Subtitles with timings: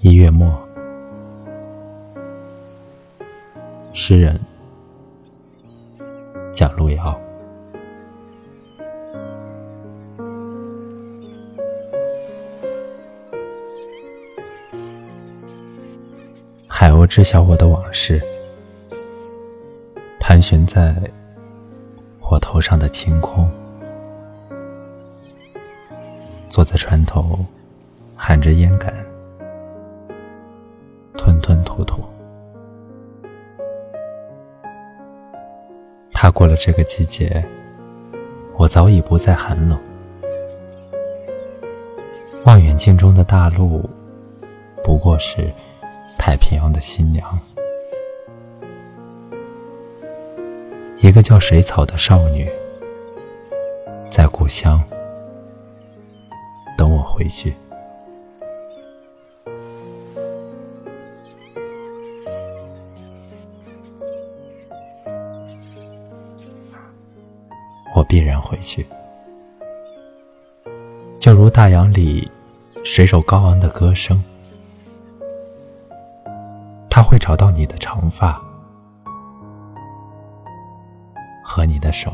[0.00, 0.48] 一月末，
[3.92, 4.38] 诗人
[6.52, 7.20] 蒋路遥。
[16.68, 18.22] 海鸥知晓我的往事，
[20.20, 20.94] 盘旋在
[22.20, 23.50] 我头上的晴空。
[26.48, 27.44] 坐在船头，
[28.14, 28.94] 含着烟杆，
[31.40, 32.02] 吞吞吐吐。
[36.12, 37.44] 踏过了这个季节，
[38.56, 39.78] 我早已不再寒冷。
[42.44, 43.88] 望远镜中的大陆，
[44.82, 45.52] 不过是
[46.18, 47.38] 太平洋的新娘。
[51.00, 52.50] 一个叫水草的少女，
[54.10, 54.82] 在故乡。
[56.76, 57.54] 等我回去，
[67.98, 68.86] 我必然回去。
[71.18, 72.30] 就如大洋里
[72.84, 74.22] 水手高昂的歌声，
[76.88, 78.40] 他会找到你的长发
[81.42, 82.12] 和你的手。